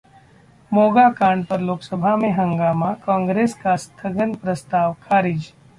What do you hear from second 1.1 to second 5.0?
कांड पर लोकसभा में हंगामा, कांग्रेस का स्थगन प्रस्ताव